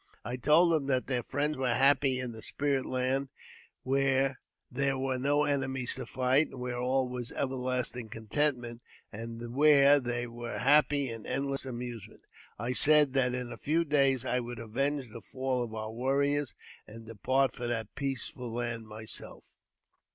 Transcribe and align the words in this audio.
I 0.25 0.35
told 0.35 0.71
them 0.71 0.87
that 0.87 1.05
their 1.05 1.21
friends 1.21 1.57
were 1.57 1.75
happy 1.75 2.17
in 2.19 2.31
the 2.31 2.41
spirit 2.41 2.87
land, 2.87 3.29
where 3.83 4.39
there 4.71 4.97
were 4.97 5.19
no 5.19 5.43
enemies 5.43 5.93
to 5.93 6.07
fight, 6.07 6.57
where 6.57 6.79
all 6.79 7.07
was 7.07 7.31
everlasting 7.33 8.09
contentment, 8.09 8.81
•and 9.13 9.51
where 9.51 9.99
they 9.99 10.25
were 10.25 10.57
happy 10.57 11.09
in 11.11 11.27
endless 11.27 11.65
amusement. 11.67 12.21
I 12.57 12.73
said 12.73 13.13
that 13.13 13.35
in 13.35 13.51
a 13.51 13.57
few 13.57 13.85
days 13.85 14.25
I 14.25 14.39
would 14.39 14.57
avenge 14.57 15.11
the 15.11 15.21
fall 15.21 15.61
of 15.61 15.75
our 15.75 15.91
warriors, 15.91 16.55
and 16.87 17.05
depart 17.05 17.53
for 17.53 17.67
that 17.67 17.93
peaceful 17.93 18.51
land 18.51 18.87
myself. 18.87 19.51